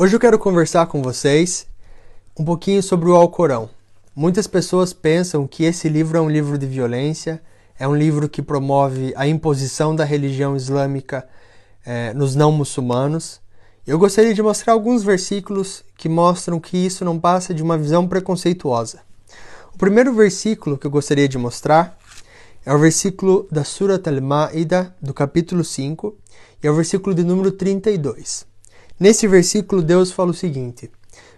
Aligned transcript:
Hoje 0.00 0.14
eu 0.14 0.20
quero 0.20 0.38
conversar 0.38 0.86
com 0.86 1.02
vocês 1.02 1.66
um 2.38 2.44
pouquinho 2.44 2.80
sobre 2.80 3.08
o 3.08 3.16
Alcorão. 3.16 3.68
Muitas 4.14 4.46
pessoas 4.46 4.92
pensam 4.92 5.44
que 5.44 5.64
esse 5.64 5.88
livro 5.88 6.16
é 6.16 6.20
um 6.20 6.30
livro 6.30 6.56
de 6.56 6.66
violência, 6.66 7.42
é 7.76 7.88
um 7.88 7.96
livro 7.96 8.28
que 8.28 8.40
promove 8.40 9.12
a 9.16 9.26
imposição 9.26 9.96
da 9.96 10.04
religião 10.04 10.54
islâmica 10.54 11.28
eh, 11.84 12.14
nos 12.14 12.36
não 12.36 12.52
muçulmanos. 12.52 13.40
Eu 13.84 13.98
gostaria 13.98 14.32
de 14.32 14.40
mostrar 14.40 14.74
alguns 14.74 15.02
versículos 15.02 15.82
que 15.96 16.08
mostram 16.08 16.60
que 16.60 16.76
isso 16.76 17.04
não 17.04 17.18
passa 17.18 17.52
de 17.52 17.60
uma 17.60 17.76
visão 17.76 18.06
preconceituosa. 18.06 19.00
O 19.74 19.78
primeiro 19.78 20.14
versículo 20.14 20.78
que 20.78 20.86
eu 20.86 20.92
gostaria 20.92 21.28
de 21.28 21.38
mostrar 21.38 21.98
é 22.64 22.72
o 22.72 22.78
versículo 22.78 23.48
da 23.50 23.64
Surat 23.64 24.06
al-Ma'ida, 24.06 24.94
do 25.02 25.12
capítulo 25.12 25.64
5, 25.64 26.14
e 26.62 26.68
é 26.68 26.70
o 26.70 26.74
versículo 26.76 27.16
de 27.16 27.24
número 27.24 27.50
32. 27.50 28.47
Nesse 28.99 29.27
versículo, 29.27 29.81
Deus 29.81 30.11
fala 30.11 30.31
o 30.31 30.33
seguinte: 30.33 30.91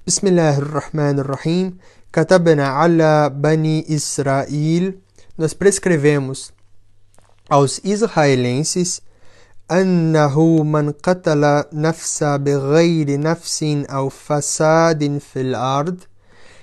Bismillahirrahmanirrahim, 0.05 1.77
katabna 2.12 2.71
ala 2.71 3.30
bani 3.30 3.85
Israel, 3.88 4.94
nós 5.38 5.53
prescrevemos 5.53 6.53
aos 7.49 7.80
israelenses 7.84 9.02
أنه 9.71 10.63
من 10.63 10.91
قتل 10.91 11.63
نفسا 11.73 12.38
بغير 12.38 13.20
نفس 13.20 13.63
أو 13.89 14.09
فساد 14.09 15.17
في 15.17 15.41
الأرض 15.41 15.98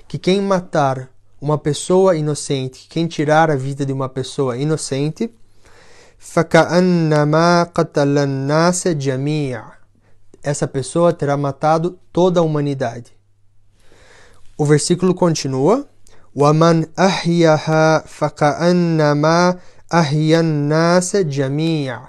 que 0.08 0.18
quem 0.18 0.40
matar 0.40 1.08
uma 1.40 1.58
pessoa 1.58 2.14
inocente, 2.14 2.86
quem 2.88 3.06
tirar 3.06 3.50
a 3.50 3.56
vida 3.56 3.84
de 3.84 3.92
uma 3.92 4.08
pessoa 4.08 4.56
inocente, 4.56 5.30
فكأنما 6.18 7.62
قتل 7.62 8.18
الناس 8.18 8.88
جميعا 8.88 9.75
essa 10.46 10.66
pessoa 10.66 11.12
terá 11.12 11.36
matado 11.36 11.98
toda 12.12 12.40
a 12.40 12.42
humanidade. 12.42 13.12
O 14.58 14.64
versículo 14.64 15.14
continua: 15.14 15.86
وَمَنْ 16.34 16.86
أَحْيَهَا 16.98 18.04
فَكَأَنَّمَا 18.06 19.58
أَحْيَا 19.92 20.40
النَّاسَ 20.40 21.16
جَمِيعًا 21.16 22.08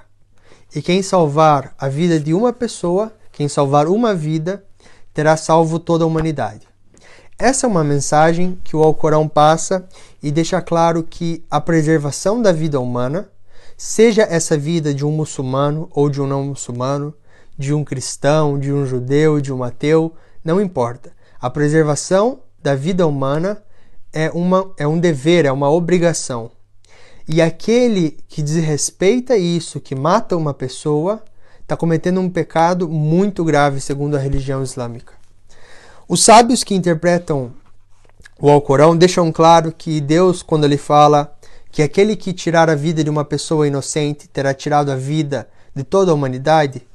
E 0.74 0.82
quem 0.82 1.02
salvar 1.02 1.74
a 1.78 1.88
vida 1.88 2.18
de 2.18 2.34
uma 2.34 2.52
pessoa, 2.52 3.12
quem 3.32 3.48
salvar 3.48 3.86
uma 3.86 4.14
vida, 4.14 4.64
terá 5.12 5.36
salvo 5.36 5.78
toda 5.78 6.04
a 6.04 6.06
humanidade. 6.06 6.66
Essa 7.38 7.66
é 7.66 7.68
uma 7.68 7.84
mensagem 7.84 8.58
que 8.64 8.76
o 8.76 8.82
Alcorão 8.82 9.28
passa 9.28 9.86
e 10.22 10.30
deixa 10.30 10.62
claro 10.62 11.02
que 11.02 11.44
a 11.50 11.60
preservação 11.60 12.40
da 12.40 12.52
vida 12.52 12.80
humana, 12.80 13.28
seja 13.76 14.22
essa 14.22 14.56
vida 14.56 14.94
de 14.94 15.04
um 15.04 15.10
muçulmano 15.10 15.88
ou 15.92 16.08
de 16.08 16.20
um 16.20 16.26
não 16.26 16.44
muçulmano, 16.44 17.12
de 17.59 17.73
um 17.73 17.83
cristão, 17.83 18.57
de 18.57 18.71
um 18.71 18.85
judeu, 18.85 19.41
de 19.41 19.51
um 19.51 19.61
ateu, 19.61 20.13
não 20.41 20.61
importa. 20.61 21.11
A 21.41 21.49
preservação 21.49 22.39
da 22.63 22.73
vida 22.73 23.05
humana 23.05 23.61
é, 24.13 24.31
uma, 24.31 24.71
é 24.77 24.87
um 24.87 24.97
dever, 24.97 25.45
é 25.45 25.51
uma 25.51 25.69
obrigação. 25.69 26.49
E 27.27 27.41
aquele 27.41 28.17
que 28.29 28.41
desrespeita 28.41 29.35
isso, 29.35 29.81
que 29.81 29.93
mata 29.93 30.37
uma 30.37 30.53
pessoa, 30.53 31.21
está 31.61 31.75
cometendo 31.75 32.21
um 32.21 32.29
pecado 32.29 32.87
muito 32.87 33.43
grave, 33.43 33.81
segundo 33.81 34.15
a 34.15 34.19
religião 34.19 34.63
islâmica. 34.63 35.13
Os 36.07 36.23
sábios 36.23 36.63
que 36.63 36.73
interpretam 36.73 37.51
o 38.39 38.49
Alcorão 38.49 38.95
deixam 38.95 39.33
claro 39.33 39.73
que 39.77 39.99
Deus, 39.99 40.41
quando 40.41 40.63
ele 40.63 40.77
fala 40.77 41.35
que 41.71 41.83
aquele 41.83 42.15
que 42.15 42.31
tirar 42.31 42.69
a 42.69 42.73
vida 42.75 43.03
de 43.03 43.09
uma 43.09 43.25
pessoa 43.25 43.67
inocente 43.67 44.29
terá 44.29 44.53
tirado 44.53 44.91
a 44.91 44.95
vida 44.95 45.49
de 45.75 45.83
toda 45.83 46.11
a 46.11 46.13
humanidade, 46.15 46.87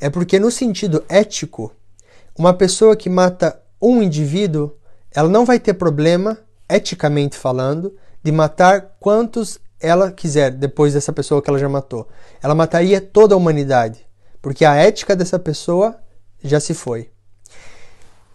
é 0.00 0.08
porque, 0.08 0.38
no 0.38 0.50
sentido 0.50 1.04
ético, 1.08 1.72
uma 2.36 2.54
pessoa 2.54 2.96
que 2.96 3.10
mata 3.10 3.60
um 3.80 4.02
indivíduo, 4.02 4.76
ela 5.12 5.28
não 5.28 5.44
vai 5.44 5.58
ter 5.58 5.74
problema, 5.74 6.38
eticamente 6.68 7.36
falando, 7.36 7.94
de 8.22 8.30
matar 8.30 8.96
quantos 9.00 9.58
ela 9.80 10.10
quiser 10.10 10.50
depois 10.50 10.94
dessa 10.94 11.12
pessoa 11.12 11.40
que 11.42 11.50
ela 11.50 11.58
já 11.58 11.68
matou. 11.68 12.08
Ela 12.42 12.54
mataria 12.54 13.00
toda 13.00 13.34
a 13.34 13.38
humanidade, 13.38 14.06
porque 14.40 14.64
a 14.64 14.74
ética 14.74 15.16
dessa 15.16 15.38
pessoa 15.38 15.98
já 16.42 16.60
se 16.60 16.74
foi. 16.74 17.10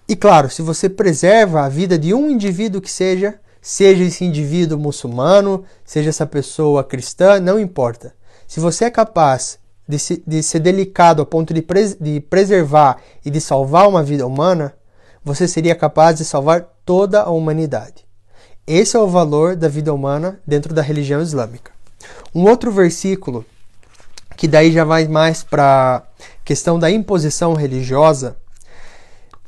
E 0.07 0.15
claro, 0.15 0.49
se 0.49 0.61
você 0.61 0.89
preserva 0.89 1.61
a 1.61 1.69
vida 1.69 1.97
de 1.97 2.13
um 2.13 2.29
indivíduo 2.29 2.81
que 2.81 2.91
seja, 2.91 3.39
seja 3.61 4.03
esse 4.03 4.25
indivíduo 4.25 4.77
muçulmano, 4.77 5.63
seja 5.85 6.09
essa 6.09 6.25
pessoa 6.25 6.83
cristã, 6.83 7.39
não 7.39 7.57
importa. 7.57 8.13
Se 8.45 8.59
você 8.59 8.85
é 8.85 8.91
capaz 8.91 9.57
de, 9.87 9.99
se, 9.99 10.23
de 10.25 10.41
ser 10.41 10.59
delicado 10.59 11.21
a 11.21 11.25
ponto 11.25 11.53
de, 11.53 11.61
pres, 11.61 11.95
de 11.99 12.19
preservar 12.19 12.97
e 13.25 13.29
de 13.29 13.41
salvar 13.41 13.87
uma 13.87 14.03
vida 14.03 14.25
humana, 14.25 14.73
você 15.23 15.47
seria 15.47 15.75
capaz 15.75 16.17
de 16.17 16.25
salvar 16.25 16.67
toda 16.85 17.21
a 17.21 17.29
humanidade. 17.29 18.05
Esse 18.65 18.95
é 18.95 18.99
o 18.99 19.07
valor 19.07 19.55
da 19.55 19.67
vida 19.67 19.93
humana 19.93 20.39
dentro 20.47 20.73
da 20.73 20.81
religião 20.81 21.21
islâmica. 21.21 21.71
Um 22.33 22.43
outro 22.47 22.71
versículo, 22.71 23.45
que 24.37 24.47
daí 24.47 24.71
já 24.71 24.83
vai 24.83 25.07
mais 25.07 25.43
para 25.43 25.97
a 25.97 26.03
questão 26.43 26.79
da 26.79 26.89
imposição 26.89 27.53
religiosa, 27.53 28.37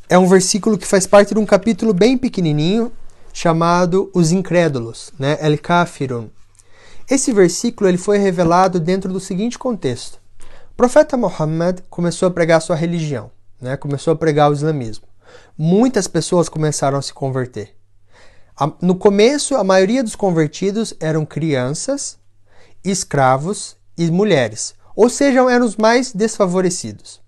é 0.10 0.18
um 0.18 0.28
versículo 0.28 0.78
que 0.78 0.86
faz 0.86 1.08
parte 1.08 1.34
de 1.34 1.40
um 1.40 1.46
capítulo 1.46 1.94
bem 1.94 2.18
pequenininho 2.18 2.92
chamado 3.34 4.10
Os 4.14 4.32
Incrédulos, 4.32 5.12
né? 5.18 5.38
El 5.42 5.58
Kafirun. 5.58 6.30
Esse 7.10 7.34
versículo 7.34 7.90
ele 7.90 7.98
foi 7.98 8.18
revelado 8.18 8.80
dentro 8.80 9.12
do 9.12 9.20
seguinte 9.20 9.58
contexto. 9.58 10.25
O 10.76 10.84
profeta 10.86 11.16
Muhammad 11.16 11.80
começou 11.90 12.28
a 12.28 12.32
pregar 12.32 12.62
sua 12.62 12.76
religião, 12.76 13.32
né? 13.62 13.78
começou 13.78 14.12
a 14.12 14.16
pregar 14.18 14.52
o 14.52 14.54
islamismo. 14.54 15.06
Muitas 15.58 16.06
pessoas 16.06 16.50
começaram 16.50 16.98
a 16.98 17.02
se 17.02 17.14
converter. 17.14 17.74
No 18.82 18.94
começo, 18.96 19.56
a 19.56 19.64
maioria 19.64 20.04
dos 20.04 20.18
convertidos 20.18 20.94
eram 21.00 21.26
crianças, 21.26 22.20
escravos 22.84 23.78
e 23.98 24.12
mulheres, 24.12 24.76
ou 24.98 25.10
seja, 25.10 25.50
eram 25.50 25.66
os 25.66 25.78
mais 25.78 26.12
desfavorecidos. 26.12 27.22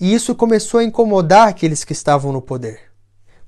E 0.00 0.14
isso 0.14 0.34
começou 0.34 0.80
a 0.80 0.84
incomodar 0.84 1.48
aqueles 1.48 1.84
que 1.84 1.92
estavam 1.92 2.32
no 2.32 2.40
poder. 2.40 2.80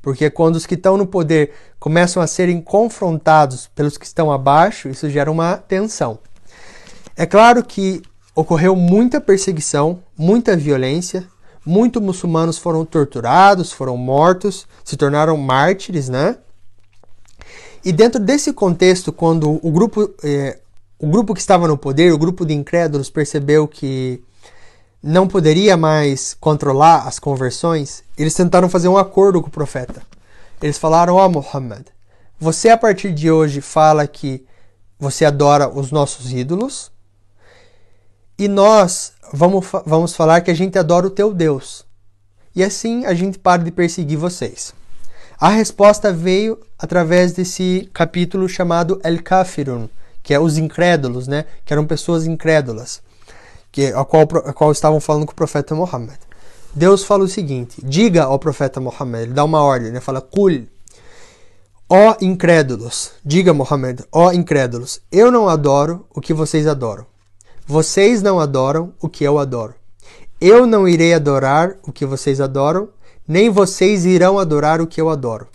Porque 0.02 0.28
quando 0.28 0.56
os 0.56 0.66
que 0.66 0.74
estão 0.74 0.98
no 0.98 1.06
poder 1.06 1.54
começam 1.80 2.22
a 2.22 2.26
serem 2.26 2.60
confrontados 2.60 3.66
pelos 3.74 3.96
que 3.96 4.04
estão 4.04 4.30
abaixo, 4.30 4.90
isso 4.90 5.08
gera 5.08 5.32
uma 5.32 5.56
tensão. 5.56 6.18
É 7.16 7.24
claro 7.24 7.64
que 7.64 8.02
ocorreu 8.34 8.74
muita 8.74 9.20
perseguição, 9.20 10.00
muita 10.16 10.56
violência, 10.56 11.28
muitos 11.64 12.02
muçulmanos 12.02 12.58
foram 12.58 12.84
torturados, 12.84 13.72
foram 13.72 13.96
mortos, 13.96 14.66
se 14.84 14.96
tornaram 14.96 15.36
mártires, 15.36 16.08
né? 16.08 16.36
E 17.84 17.92
dentro 17.92 18.20
desse 18.20 18.52
contexto, 18.52 19.12
quando 19.12 19.58
o 19.62 19.70
grupo, 19.70 20.14
eh, 20.22 20.58
o 20.98 21.06
grupo 21.06 21.34
que 21.34 21.40
estava 21.40 21.66
no 21.66 21.76
poder, 21.76 22.12
o 22.12 22.18
grupo 22.18 22.46
de 22.46 22.54
incrédulos, 22.54 23.10
percebeu 23.10 23.66
que 23.66 24.22
não 25.02 25.26
poderia 25.26 25.76
mais 25.76 26.36
controlar 26.38 27.08
as 27.08 27.18
conversões, 27.18 28.04
eles 28.16 28.34
tentaram 28.34 28.68
fazer 28.68 28.86
um 28.86 28.96
acordo 28.96 29.42
com 29.42 29.48
o 29.48 29.50
profeta. 29.50 30.00
Eles 30.62 30.78
falaram: 30.78 31.16
Ó 31.16 31.26
oh, 31.26 31.28
Muhammad, 31.28 31.86
você 32.38 32.68
a 32.70 32.76
partir 32.76 33.12
de 33.12 33.30
hoje 33.30 33.60
fala 33.60 34.06
que 34.06 34.46
você 34.98 35.24
adora 35.24 35.68
os 35.68 35.90
nossos 35.90 36.32
ídolos, 36.32 36.92
e 38.38 38.48
nós 38.48 39.12
vamos, 39.32 39.66
vamos 39.86 40.14
falar 40.14 40.40
que 40.40 40.50
a 40.50 40.54
gente 40.54 40.78
adora 40.78 41.06
o 41.06 41.10
teu 41.10 41.32
Deus. 41.32 41.84
E 42.54 42.62
assim 42.62 43.04
a 43.06 43.14
gente 43.14 43.38
para 43.38 43.62
de 43.62 43.70
perseguir 43.70 44.18
vocês. 44.18 44.74
A 45.38 45.48
resposta 45.48 46.12
veio 46.12 46.58
através 46.78 47.32
desse 47.32 47.90
capítulo 47.92 48.48
chamado 48.48 49.00
El 49.02 49.22
Kafirun, 49.22 49.88
que 50.22 50.32
é 50.32 50.38
os 50.38 50.56
incrédulos, 50.56 51.26
né? 51.26 51.46
Que 51.64 51.72
eram 51.72 51.86
pessoas 51.86 52.26
incrédulas, 52.26 53.02
que 53.72 53.86
a 53.86 54.04
qual, 54.04 54.22
a 54.44 54.52
qual 54.52 54.70
estavam 54.70 55.00
falando 55.00 55.26
com 55.26 55.32
o 55.32 55.36
profeta 55.36 55.74
Muhammad. 55.74 56.18
Deus 56.74 57.04
fala 57.04 57.24
o 57.24 57.28
seguinte: 57.28 57.80
diga 57.82 58.24
ao 58.24 58.38
profeta 58.38 58.80
Muhammad, 58.80 59.22
ele 59.22 59.32
dá 59.32 59.44
uma 59.44 59.62
ordem, 59.62 59.90
né? 59.90 60.00
Fala, 60.00 60.20
Kul, 60.20 60.66
ó 61.88 62.16
incrédulos, 62.20 63.12
diga 63.24 63.52
Muhammad, 63.52 64.00
ó 64.12 64.30
incrédulos, 64.32 65.00
eu 65.10 65.30
não 65.30 65.48
adoro 65.48 66.06
o 66.14 66.20
que 66.20 66.32
vocês 66.32 66.66
adoram. 66.66 67.11
Vocês 67.72 68.20
não 68.20 68.38
adoram 68.38 68.92
o 69.00 69.08
que 69.08 69.24
eu 69.24 69.38
adoro. 69.38 69.74
Eu 70.38 70.66
não 70.66 70.86
irei 70.86 71.14
adorar 71.14 71.74
o 71.82 71.90
que 71.90 72.04
vocês 72.04 72.38
adoram, 72.38 72.90
nem 73.26 73.48
vocês 73.48 74.04
irão 74.04 74.38
adorar 74.38 74.82
o 74.82 74.86
que 74.86 75.00
eu 75.00 75.08
adoro. 75.08 75.48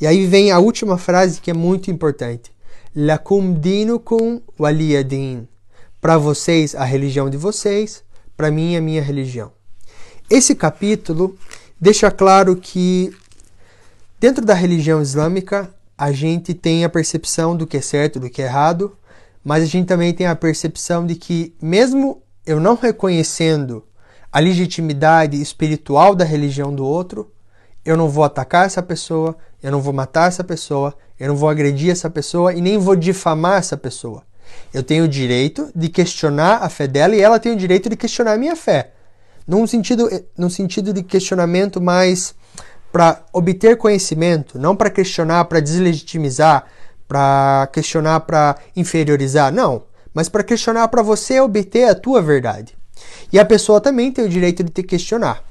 E 0.00 0.06
aí 0.06 0.24
vem 0.24 0.52
a 0.52 0.60
última 0.60 0.96
frase 0.96 1.40
que 1.40 1.50
é 1.50 1.52
muito 1.52 1.90
importante. 1.90 2.52
Lakum 2.94 3.52
dinukum 3.52 4.40
waliyadin. 4.56 5.48
Para 6.00 6.16
vocês, 6.16 6.76
a 6.76 6.84
religião 6.84 7.28
de 7.28 7.36
vocês, 7.36 8.04
para 8.36 8.52
mim, 8.52 8.76
a 8.76 8.80
minha 8.80 9.02
religião. 9.02 9.50
Esse 10.30 10.54
capítulo 10.54 11.36
deixa 11.80 12.08
claro 12.08 12.54
que 12.54 13.12
dentro 14.20 14.44
da 14.44 14.54
religião 14.54 15.02
islâmica 15.02 15.68
a 15.98 16.12
gente 16.12 16.54
tem 16.54 16.84
a 16.84 16.88
percepção 16.88 17.56
do 17.56 17.66
que 17.66 17.78
é 17.78 17.80
certo, 17.80 18.20
do 18.20 18.30
que 18.30 18.42
é 18.42 18.44
errado, 18.44 18.96
mas 19.44 19.62
a 19.62 19.66
gente 19.66 19.86
também 19.86 20.12
tem 20.14 20.26
a 20.26 20.34
percepção 20.34 21.06
de 21.06 21.14
que, 21.14 21.54
mesmo 21.60 22.22
eu 22.46 22.58
não 22.58 22.74
reconhecendo 22.74 23.84
a 24.32 24.40
legitimidade 24.40 25.40
espiritual 25.40 26.14
da 26.14 26.24
religião 26.24 26.74
do 26.74 26.84
outro, 26.84 27.30
eu 27.84 27.96
não 27.96 28.08
vou 28.08 28.24
atacar 28.24 28.64
essa 28.64 28.82
pessoa, 28.82 29.36
eu 29.62 29.70
não 29.70 29.80
vou 29.80 29.92
matar 29.92 30.28
essa 30.28 30.42
pessoa, 30.42 30.96
eu 31.20 31.28
não 31.28 31.36
vou 31.36 31.48
agredir 31.48 31.90
essa 31.90 32.08
pessoa 32.08 32.54
e 32.54 32.60
nem 32.60 32.78
vou 32.78 32.96
difamar 32.96 33.58
essa 33.58 33.76
pessoa. 33.76 34.22
Eu 34.72 34.82
tenho 34.82 35.04
o 35.04 35.08
direito 35.08 35.70
de 35.74 35.88
questionar 35.88 36.62
a 36.62 36.68
fé 36.68 36.86
dela 36.86 37.14
e 37.14 37.20
ela 37.20 37.38
tem 37.38 37.52
o 37.52 37.56
direito 37.56 37.88
de 37.88 37.96
questionar 37.96 38.32
a 38.32 38.38
minha 38.38 38.56
fé. 38.56 38.92
Num 39.46 39.66
sentido, 39.66 40.08
num 40.36 40.48
sentido 40.48 40.92
de 40.92 41.02
questionamento 41.02 41.80
mais 41.80 42.34
para 42.90 43.22
obter 43.32 43.76
conhecimento, 43.76 44.58
não 44.58 44.74
para 44.74 44.88
questionar, 44.88 45.44
para 45.44 45.60
deslegitimizar, 45.60 46.64
para 47.06 47.68
questionar, 47.72 48.20
para 48.20 48.56
inferiorizar, 48.74 49.52
não, 49.52 49.84
mas 50.12 50.28
para 50.28 50.42
questionar 50.42 50.88
para 50.88 51.02
você 51.02 51.40
obter 51.40 51.88
a 51.88 51.94
tua 51.94 52.22
verdade. 52.22 52.76
E 53.32 53.38
a 53.38 53.44
pessoa 53.44 53.80
também 53.80 54.12
tem 54.12 54.24
o 54.24 54.28
direito 54.28 54.62
de 54.62 54.70
te 54.70 54.82
questionar. 54.82 55.42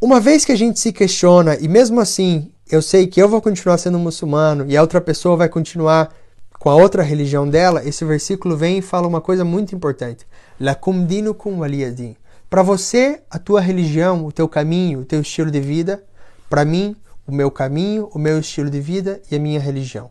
Uma 0.00 0.20
vez 0.20 0.44
que 0.44 0.52
a 0.52 0.56
gente 0.56 0.78
se 0.78 0.92
questiona 0.92 1.56
e 1.56 1.68
mesmo 1.68 2.00
assim 2.00 2.52
eu 2.70 2.80
sei 2.80 3.06
que 3.06 3.20
eu 3.20 3.28
vou 3.28 3.42
continuar 3.42 3.78
sendo 3.78 3.98
muçulmano 3.98 4.64
e 4.68 4.76
a 4.76 4.80
outra 4.80 5.00
pessoa 5.00 5.36
vai 5.36 5.48
continuar 5.48 6.10
com 6.58 6.70
a 6.70 6.74
outra 6.74 7.02
religião 7.02 7.46
dela, 7.46 7.86
esse 7.86 8.04
versículo 8.06 8.56
vem 8.56 8.78
e 8.78 8.82
fala 8.82 9.06
uma 9.06 9.20
coisa 9.20 9.44
muito 9.44 9.74
importante. 9.74 10.26
Lakum 10.58 11.04
dinukum 11.04 11.58
waliyadin. 11.58 12.16
Para 12.48 12.62
você, 12.62 13.20
a 13.30 13.38
tua 13.38 13.60
religião, 13.60 14.24
o 14.24 14.32
teu 14.32 14.48
caminho, 14.48 15.00
o 15.00 15.04
teu 15.04 15.20
estilo 15.20 15.50
de 15.50 15.60
vida. 15.60 16.02
Para 16.48 16.64
mim, 16.64 16.96
o 17.26 17.32
meu 17.32 17.50
caminho, 17.50 18.08
o 18.12 18.18
meu 18.18 18.38
estilo 18.38 18.70
de 18.70 18.80
vida 18.80 19.20
e 19.30 19.36
a 19.36 19.38
minha 19.38 19.60
religião. 19.60 20.10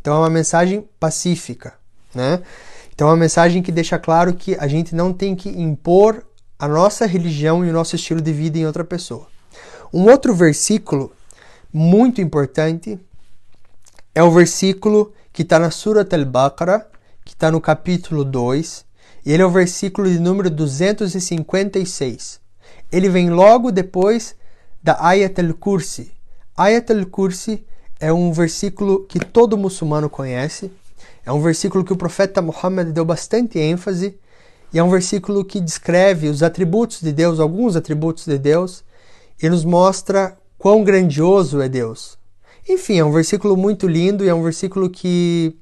Então 0.00 0.14
é 0.14 0.18
uma 0.18 0.30
mensagem 0.30 0.88
pacífica, 0.98 1.74
né? 2.14 2.42
Então 2.94 3.08
é 3.08 3.10
uma 3.10 3.16
mensagem 3.16 3.62
que 3.62 3.70
deixa 3.70 3.98
claro 3.98 4.34
que 4.34 4.56
a 4.56 4.66
gente 4.66 4.94
não 4.94 5.12
tem 5.12 5.36
que 5.36 5.48
impor 5.48 6.24
a 6.58 6.66
nossa 6.66 7.06
religião 7.06 7.64
e 7.64 7.70
o 7.70 7.72
nosso 7.72 7.94
estilo 7.94 8.20
de 8.20 8.32
vida 8.32 8.58
em 8.58 8.66
outra 8.66 8.84
pessoa. 8.84 9.28
Um 9.92 10.04
outro 10.10 10.34
versículo 10.34 11.12
muito 11.72 12.20
importante 12.20 12.98
é 14.14 14.22
o 14.22 14.30
versículo 14.30 15.12
que 15.32 15.42
está 15.42 15.58
na 15.58 15.70
Surat 15.70 16.12
al-Baqarah, 16.12 16.86
que 17.24 17.34
está 17.34 17.50
no 17.50 17.60
capítulo 17.60 18.24
2, 18.24 18.84
e 19.24 19.32
ele 19.32 19.42
é 19.42 19.46
o 19.46 19.50
versículo 19.50 20.10
de 20.10 20.18
número 20.18 20.50
256. 20.50 22.40
Ele 22.90 23.08
vem 23.08 23.30
logo 23.30 23.70
depois 23.70 24.34
da 24.82 25.06
Ayat 25.06 25.40
al-Kursi. 25.40 26.17
Ayat 26.58 26.90
al-Kursi 26.90 27.64
é 28.00 28.12
um 28.12 28.32
versículo 28.32 29.04
que 29.04 29.20
todo 29.20 29.56
muçulmano 29.56 30.10
conhece, 30.10 30.72
é 31.24 31.30
um 31.30 31.40
versículo 31.40 31.84
que 31.84 31.92
o 31.92 31.96
profeta 31.96 32.42
Muhammad 32.42 32.88
deu 32.88 33.04
bastante 33.04 33.60
ênfase, 33.60 34.18
e 34.72 34.78
é 34.80 34.82
um 34.82 34.90
versículo 34.90 35.44
que 35.44 35.60
descreve 35.60 36.26
os 36.26 36.42
atributos 36.42 37.00
de 37.00 37.12
Deus, 37.12 37.38
alguns 37.38 37.76
atributos 37.76 38.24
de 38.24 38.36
Deus, 38.38 38.82
e 39.40 39.48
nos 39.48 39.64
mostra 39.64 40.36
quão 40.58 40.82
grandioso 40.82 41.60
é 41.60 41.68
Deus. 41.68 42.18
Enfim, 42.68 42.98
é 42.98 43.04
um 43.04 43.12
versículo 43.12 43.56
muito 43.56 43.86
lindo 43.86 44.24
e 44.24 44.28
é 44.28 44.34
um 44.34 44.42
versículo 44.42 44.90
que 44.90 45.56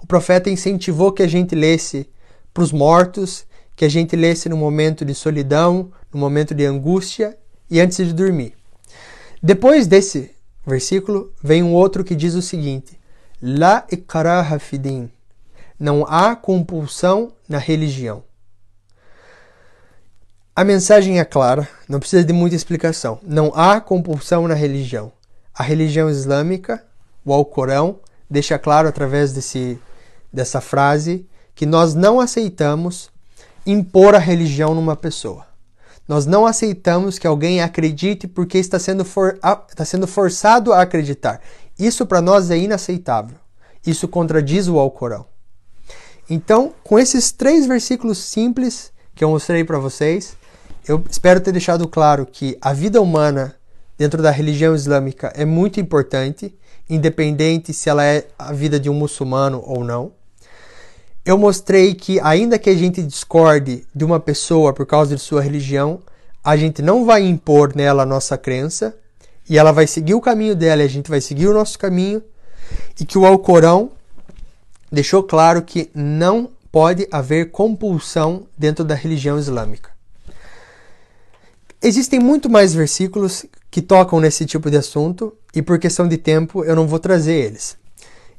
o 0.00 0.06
profeta 0.06 0.48
incentivou 0.48 1.12
que 1.12 1.22
a 1.22 1.28
gente 1.28 1.54
lesse 1.54 2.08
para 2.54 2.62
os 2.62 2.72
mortos, 2.72 3.44
que 3.76 3.84
a 3.84 3.88
gente 3.90 4.16
lesse 4.16 4.48
no 4.48 4.56
momento 4.56 5.04
de 5.04 5.14
solidão, 5.14 5.92
no 6.10 6.18
momento 6.18 6.54
de 6.54 6.64
angústia 6.64 7.36
e 7.70 7.78
antes 7.78 7.98
de 7.98 8.14
dormir. 8.14 8.54
Depois 9.42 9.86
desse 9.86 10.37
versículo, 10.68 11.32
vem 11.42 11.62
um 11.62 11.72
outro 11.72 12.04
que 12.04 12.14
diz 12.14 12.34
o 12.34 12.42
seguinte: 12.42 12.98
La 13.40 13.86
ikraha 13.90 14.58
fidin. 14.58 15.10
Não 15.78 16.04
há 16.08 16.34
compulsão 16.34 17.32
na 17.48 17.58
religião. 17.58 18.24
A 20.54 20.64
mensagem 20.64 21.20
é 21.20 21.24
clara, 21.24 21.68
não 21.88 22.00
precisa 22.00 22.24
de 22.24 22.32
muita 22.32 22.56
explicação. 22.56 23.20
Não 23.22 23.52
há 23.54 23.80
compulsão 23.80 24.48
na 24.48 24.54
religião. 24.54 25.12
A 25.54 25.62
religião 25.62 26.10
islâmica, 26.10 26.84
o 27.24 27.32
Alcorão, 27.32 28.00
deixa 28.28 28.58
claro 28.58 28.88
através 28.88 29.32
desse, 29.32 29.78
dessa 30.32 30.60
frase 30.60 31.24
que 31.54 31.64
nós 31.64 31.94
não 31.94 32.18
aceitamos 32.18 33.10
impor 33.64 34.14
a 34.14 34.18
religião 34.18 34.74
numa 34.74 34.96
pessoa. 34.96 35.47
Nós 36.08 36.24
não 36.24 36.46
aceitamos 36.46 37.18
que 37.18 37.26
alguém 37.26 37.60
acredite 37.60 38.26
porque 38.26 38.56
está 38.56 38.78
sendo, 38.78 39.04
for, 39.04 39.38
está 39.68 39.84
sendo 39.84 40.06
forçado 40.06 40.72
a 40.72 40.80
acreditar. 40.80 41.40
Isso 41.78 42.06
para 42.06 42.22
nós 42.22 42.50
é 42.50 42.56
inaceitável. 42.56 43.36
Isso 43.86 44.08
contradiz 44.08 44.68
o 44.68 44.78
Alcorão. 44.78 45.26
Então, 46.30 46.72
com 46.82 46.98
esses 46.98 47.30
três 47.30 47.66
versículos 47.66 48.18
simples 48.18 48.90
que 49.14 49.22
eu 49.22 49.30
mostrei 49.30 49.64
para 49.64 49.78
vocês, 49.78 50.34
eu 50.86 51.04
espero 51.10 51.40
ter 51.40 51.52
deixado 51.52 51.86
claro 51.86 52.24
que 52.24 52.56
a 52.60 52.72
vida 52.72 53.00
humana 53.00 53.54
dentro 53.98 54.22
da 54.22 54.30
religião 54.30 54.74
islâmica 54.74 55.30
é 55.34 55.44
muito 55.44 55.78
importante, 55.78 56.56
independente 56.88 57.74
se 57.74 57.90
ela 57.90 58.04
é 58.04 58.26
a 58.38 58.52
vida 58.52 58.80
de 58.80 58.88
um 58.88 58.94
muçulmano 58.94 59.62
ou 59.66 59.84
não. 59.84 60.12
Eu 61.28 61.36
mostrei 61.36 61.94
que, 61.94 62.18
ainda 62.20 62.58
que 62.58 62.70
a 62.70 62.74
gente 62.74 63.02
discorde 63.02 63.86
de 63.94 64.02
uma 64.02 64.18
pessoa 64.18 64.72
por 64.72 64.86
causa 64.86 65.14
de 65.14 65.20
sua 65.20 65.42
religião, 65.42 66.00
a 66.42 66.56
gente 66.56 66.80
não 66.80 67.04
vai 67.04 67.22
impor 67.22 67.76
nela 67.76 68.04
a 68.04 68.06
nossa 68.06 68.38
crença 68.38 68.96
e 69.46 69.58
ela 69.58 69.70
vai 69.70 69.86
seguir 69.86 70.14
o 70.14 70.22
caminho 70.22 70.56
dela 70.56 70.80
e 70.80 70.86
a 70.86 70.88
gente 70.88 71.10
vai 71.10 71.20
seguir 71.20 71.46
o 71.46 71.52
nosso 71.52 71.78
caminho. 71.78 72.22
E 72.98 73.04
que 73.04 73.18
o 73.18 73.26
Alcorão 73.26 73.90
deixou 74.90 75.22
claro 75.22 75.60
que 75.60 75.90
não 75.94 76.48
pode 76.72 77.06
haver 77.12 77.50
compulsão 77.50 78.46
dentro 78.56 78.82
da 78.82 78.94
religião 78.94 79.38
islâmica. 79.38 79.90
Existem 81.82 82.18
muito 82.18 82.48
mais 82.48 82.72
versículos 82.72 83.44
que 83.70 83.82
tocam 83.82 84.18
nesse 84.18 84.46
tipo 84.46 84.70
de 84.70 84.78
assunto 84.78 85.36
e 85.54 85.60
por 85.60 85.78
questão 85.78 86.08
de 86.08 86.16
tempo 86.16 86.64
eu 86.64 86.74
não 86.74 86.88
vou 86.88 86.98
trazer 86.98 87.34
eles. 87.34 87.76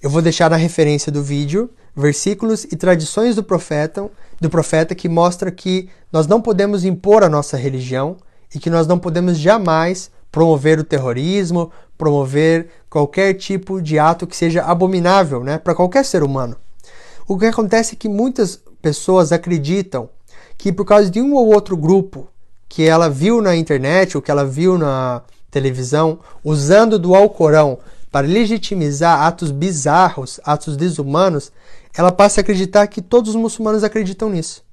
Eu 0.01 0.09
vou 0.09 0.23
deixar 0.23 0.49
na 0.49 0.57
referência 0.57 1.11
do 1.11 1.21
vídeo 1.21 1.69
versículos 1.95 2.63
e 2.65 2.75
tradições 2.75 3.35
do 3.35 3.43
profeta, 3.43 4.09
do 4.39 4.49
profeta 4.49 4.95
que 4.95 5.09
mostra 5.09 5.51
que 5.51 5.89
nós 6.11 6.27
não 6.27 6.41
podemos 6.41 6.85
impor 6.85 7.23
a 7.23 7.29
nossa 7.29 7.57
religião 7.57 8.17
e 8.53 8.59
que 8.59 8.69
nós 8.69 8.87
não 8.87 8.97
podemos 8.97 9.37
jamais 9.37 10.09
promover 10.31 10.79
o 10.79 10.83
terrorismo, 10.83 11.71
promover 11.97 12.69
qualquer 12.89 13.33
tipo 13.33 13.81
de 13.81 13.99
ato 13.99 14.25
que 14.25 14.35
seja 14.35 14.63
abominável, 14.63 15.43
né, 15.43 15.57
para 15.57 15.75
qualquer 15.75 16.05
ser 16.05 16.23
humano. 16.23 16.55
O 17.27 17.37
que 17.37 17.45
acontece 17.45 17.93
é 17.93 17.97
que 17.97 18.09
muitas 18.09 18.59
pessoas 18.81 19.31
acreditam 19.31 20.09
que 20.57 20.71
por 20.71 20.85
causa 20.85 21.09
de 21.09 21.21
um 21.21 21.33
ou 21.33 21.53
outro 21.53 21.75
grupo 21.75 22.27
que 22.67 22.83
ela 22.83 23.09
viu 23.09 23.41
na 23.41 23.55
internet 23.55 24.15
ou 24.15 24.21
que 24.21 24.31
ela 24.31 24.45
viu 24.45 24.77
na 24.77 25.21
televisão 25.51 26.19
usando 26.43 26.99
do 26.99 27.15
Alcorão 27.15 27.79
para 28.11 28.27
legitimizar 28.27 29.21
atos 29.21 29.51
bizarros, 29.51 30.39
atos 30.43 30.75
desumanos, 30.75 31.51
ela 31.95 32.11
passa 32.11 32.39
a 32.39 32.41
acreditar 32.41 32.87
que 32.87 33.01
todos 33.01 33.31
os 33.31 33.35
muçulmanos 33.35 33.83
acreditam 33.83 34.29
nisso. 34.29 34.63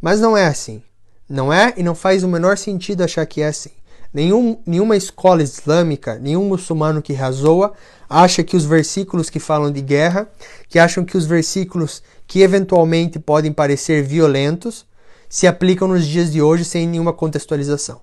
Mas 0.00 0.20
não 0.20 0.36
é 0.36 0.46
assim. 0.46 0.82
Não 1.28 1.52
é 1.52 1.74
e 1.76 1.82
não 1.82 1.94
faz 1.94 2.24
o 2.24 2.28
menor 2.28 2.58
sentido 2.58 3.04
achar 3.04 3.24
que 3.26 3.42
é 3.42 3.48
assim. 3.48 3.70
Nenhum, 4.12 4.60
nenhuma 4.66 4.96
escola 4.96 5.42
islâmica, 5.42 6.18
nenhum 6.18 6.48
muçulmano 6.48 7.00
que 7.00 7.12
razoa, 7.12 7.72
acha 8.08 8.42
que 8.42 8.56
os 8.56 8.64
versículos 8.64 9.30
que 9.30 9.38
falam 9.38 9.70
de 9.70 9.80
guerra, 9.80 10.28
que 10.68 10.80
acham 10.80 11.04
que 11.04 11.16
os 11.16 11.26
versículos 11.26 12.02
que 12.26 12.40
eventualmente 12.40 13.20
podem 13.20 13.52
parecer 13.52 14.02
violentos, 14.02 14.84
se 15.28 15.46
aplicam 15.46 15.86
nos 15.86 16.04
dias 16.04 16.32
de 16.32 16.42
hoje 16.42 16.64
sem 16.64 16.88
nenhuma 16.88 17.12
contextualização. 17.12 18.00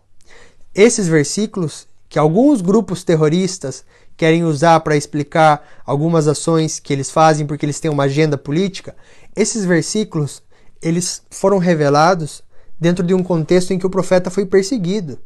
Esses 0.74 1.08
versículos, 1.08 1.88
que 2.08 2.18
alguns 2.18 2.62
grupos 2.62 3.04
terroristas 3.04 3.84
querem 4.18 4.44
usar 4.44 4.80
para 4.80 4.98
explicar 4.98 5.66
algumas 5.86 6.28
ações 6.28 6.80
que 6.80 6.92
eles 6.92 7.12
fazem 7.12 7.46
porque 7.46 7.66
eles 7.66 7.80
têm 7.80 7.92
uma 7.92 8.06
agenda 8.06 8.38
política, 8.38 8.96
esses 9.36 9.64
versículos 9.64 10.42
eles 10.82 11.22
foram 11.30 11.60
revelados 11.60 12.44
dentro 12.80 13.06
de 13.06 13.14
um 13.14 13.24
contexto 13.24 13.72
em 13.72 13.80
que 13.80 13.86
o 13.86 13.90
profeta 13.90 14.30
foi 14.30 14.46
perseguido, 14.46 15.20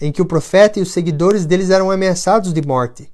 em 0.00 0.10
que 0.10 0.22
o 0.22 0.26
profeta 0.26 0.78
e 0.78 0.82
os 0.82 0.92
seguidores 0.92 1.46
deles 1.46 1.70
eram 1.70 1.90
ameaçados 1.90 2.52
de 2.52 2.62
morte 2.62 3.12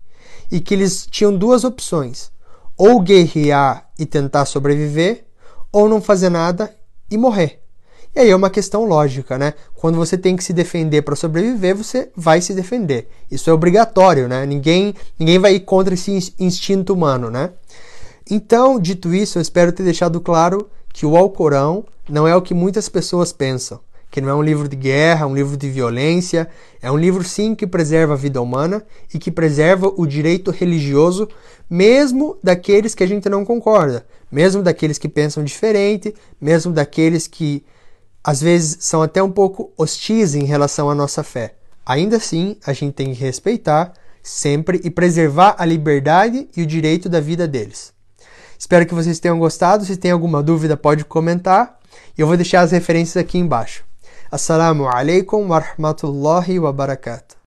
e 0.51 0.61
que 0.61 0.75
eles 0.75 1.07
tinham 1.07 1.37
duas 1.37 1.65
opções: 1.65 2.31
ou 2.77 3.01
guerrear 3.01 3.89
e 3.99 4.07
tentar 4.07 4.47
sobreviver, 4.47 5.27
ou 5.73 5.89
não 5.89 6.01
fazer 6.01 6.31
nada 6.31 6.75
e 7.11 7.19
morrer. 7.19 7.63
E 8.15 8.21
aí 8.21 8.31
é 8.31 8.37
uma 8.37 8.51
questão 8.51 8.85
lógica, 8.85 9.39
né? 9.39 9.55
Quando 9.75 9.97
você 9.97 10.17
tem 10.17 10.37
que 10.37 10.43
se 10.43 10.53
defender 10.53 11.03
para 11.03 11.15
sobreviver, 11.15 11.77
você 11.77 12.11
vai 12.17 12.41
se 12.41 12.55
defender. 12.55 13.09
Isso 13.31 13.49
é 13.49 13.53
obrigatório, 13.53 14.27
né? 14.27 14.45
Ninguém, 14.47 14.95
ninguém 15.19 15.39
vai 15.39 15.55
ir 15.55 15.61
contra 15.61 15.95
esse 15.95 16.35
instinto 16.39 16.93
humano, 16.93 17.31
né? 17.31 17.51
Então, 18.31 18.79
dito 18.79 19.15
isso, 19.15 19.39
eu 19.39 19.43
espero 19.43 19.73
ter 19.73 19.83
deixado 19.83 20.21
claro 20.21 20.69
que 20.93 21.07
o 21.07 21.17
Alcorão 21.17 21.85
não 22.09 22.27
é 22.27 22.35
o 22.35 22.43
que 22.43 22.55
muitas 22.55 22.89
pessoas 22.89 23.33
pensam, 23.33 23.81
que 24.11 24.21
não 24.21 24.29
é 24.29 24.35
um 24.35 24.43
livro 24.43 24.69
de 24.69 24.77
guerra, 24.77 25.27
um 25.27 25.35
livro 25.35 25.57
de 25.57 25.69
violência, 25.71 26.49
é 26.83 26.91
um 26.91 26.97
livro 26.97 27.23
sim 27.23 27.55
que 27.55 27.67
preserva 27.67 28.15
a 28.15 28.17
vida 28.17 28.41
humana 28.41 28.85
e 29.13 29.19
que 29.19 29.31
preserva 29.31 29.93
o 29.97 30.07
direito 30.07 30.51
religioso, 30.51 31.29
mesmo 31.71 32.37
daqueles 32.43 32.95
que 32.95 33.05
a 33.05 33.07
gente 33.07 33.29
não 33.29 33.45
concorda, 33.45 34.07
mesmo 34.31 34.63
daqueles 34.63 34.99
que 34.99 35.09
pensam 35.09 35.45
diferente, 35.45 36.15
mesmo 36.41 36.73
daqueles 36.73 37.27
que 37.27 37.65
às 38.29 38.43
vezes 38.43 38.77
são 38.81 39.01
até 39.01 39.23
um 39.23 39.31
pouco 39.31 39.73
hostis 39.75 40.35
em 40.35 40.45
relação 40.45 40.91
à 40.91 40.95
nossa 40.95 41.23
fé. 41.23 41.55
Ainda 41.87 42.19
assim, 42.19 42.59
a 42.67 42.75
gente 42.75 42.93
tem 42.93 43.15
que 43.15 43.19
respeitar 43.19 43.95
sempre 44.23 44.83
e 44.85 44.91
preservar 44.91 45.57
a 45.57 45.65
liberdade 45.65 46.47
e 46.55 46.61
o 46.61 46.67
direito 46.67 47.09
da 47.09 47.21
vida 47.21 47.49
deles. 47.49 47.91
Espero 48.59 48.85
que 48.85 48.93
vocês 48.93 49.19
tenham 49.19 49.39
gostado. 49.39 49.83
Se 49.87 49.97
tem 49.97 50.11
alguma 50.11 50.43
dúvida, 50.43 50.77
pode 50.77 51.07
comentar. 51.07 51.79
Eu 52.19 52.27
vou 52.27 52.37
deixar 52.37 52.61
as 52.61 52.71
referências 52.71 53.17
aqui 53.17 53.39
embaixo. 53.39 53.83
Assalamu 54.31 54.87
alaikum 54.87 55.49
wa 55.49 55.61
rahmatullahi 55.61 56.59
wa 56.59 56.71
barakatuh. 56.71 57.38